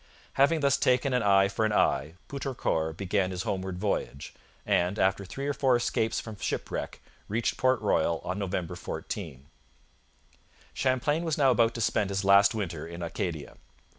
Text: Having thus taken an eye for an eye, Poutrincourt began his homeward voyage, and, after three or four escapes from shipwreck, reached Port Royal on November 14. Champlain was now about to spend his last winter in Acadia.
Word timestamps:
Having 0.33 0.61
thus 0.61 0.77
taken 0.77 1.13
an 1.13 1.21
eye 1.21 1.47
for 1.47 1.63
an 1.63 1.71
eye, 1.71 2.15
Poutrincourt 2.27 2.97
began 2.97 3.29
his 3.29 3.43
homeward 3.43 3.77
voyage, 3.77 4.33
and, 4.65 4.97
after 4.97 5.25
three 5.25 5.47
or 5.47 5.53
four 5.53 5.75
escapes 5.75 6.19
from 6.19 6.39
shipwreck, 6.39 7.03
reached 7.27 7.55
Port 7.55 7.79
Royal 7.81 8.19
on 8.23 8.39
November 8.39 8.75
14. 8.75 9.45
Champlain 10.73 11.23
was 11.23 11.37
now 11.37 11.51
about 11.51 11.75
to 11.75 11.81
spend 11.81 12.09
his 12.09 12.23
last 12.23 12.55
winter 12.55 12.87
in 12.87 13.03
Acadia. 13.03 13.57